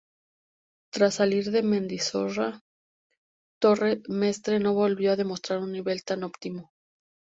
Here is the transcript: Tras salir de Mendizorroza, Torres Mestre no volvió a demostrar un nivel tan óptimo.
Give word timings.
Tras 0.91 1.13
salir 1.13 1.51
de 1.51 1.61
Mendizorroza, 1.61 2.61
Torres 3.61 3.99
Mestre 4.09 4.59
no 4.59 4.73
volvió 4.73 5.11
a 5.11 5.15
demostrar 5.15 5.59
un 5.59 5.71
nivel 5.73 6.03
tan 6.03 6.23
óptimo. 6.23 6.71